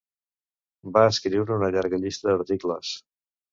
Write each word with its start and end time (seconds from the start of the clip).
Va 0.95 1.03
escriure 1.09 1.55
una 1.59 1.71
llarga 1.77 2.01
llista 2.07 2.31
d'articles. 2.35 2.97